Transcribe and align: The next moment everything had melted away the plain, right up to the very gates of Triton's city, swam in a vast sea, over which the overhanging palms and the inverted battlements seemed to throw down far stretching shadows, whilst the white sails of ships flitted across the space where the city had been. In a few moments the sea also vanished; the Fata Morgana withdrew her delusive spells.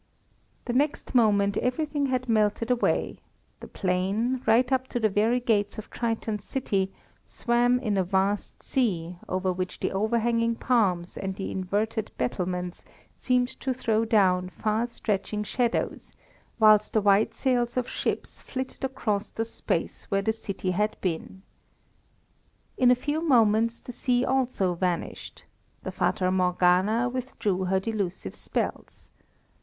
The 0.65 0.73
next 0.73 1.13
moment 1.13 1.57
everything 1.57 2.07
had 2.07 2.27
melted 2.27 2.71
away 2.71 3.19
the 3.59 3.67
plain, 3.67 4.41
right 4.47 4.71
up 4.71 4.87
to 4.87 4.99
the 4.99 5.09
very 5.09 5.39
gates 5.39 5.77
of 5.77 5.91
Triton's 5.91 6.43
city, 6.43 6.91
swam 7.27 7.77
in 7.79 7.97
a 7.97 8.03
vast 8.03 8.63
sea, 8.63 9.17
over 9.29 9.53
which 9.53 9.79
the 9.79 9.91
overhanging 9.91 10.55
palms 10.55 11.17
and 11.17 11.35
the 11.35 11.51
inverted 11.51 12.09
battlements 12.17 12.83
seemed 13.15 13.49
to 13.59 13.75
throw 13.75 14.03
down 14.03 14.49
far 14.49 14.87
stretching 14.87 15.43
shadows, 15.43 16.11
whilst 16.57 16.93
the 16.93 17.01
white 17.01 17.35
sails 17.35 17.77
of 17.77 17.87
ships 17.87 18.41
flitted 18.41 18.83
across 18.83 19.29
the 19.29 19.45
space 19.45 20.05
where 20.05 20.23
the 20.23 20.33
city 20.33 20.71
had 20.71 20.97
been. 21.01 21.43
In 22.75 22.89
a 22.89 22.95
few 22.95 23.21
moments 23.21 23.79
the 23.79 23.91
sea 23.91 24.25
also 24.25 24.73
vanished; 24.73 25.45
the 25.83 25.91
Fata 25.91 26.31
Morgana 26.31 27.07
withdrew 27.07 27.65
her 27.65 27.79
delusive 27.79 28.33
spells. 28.33 29.11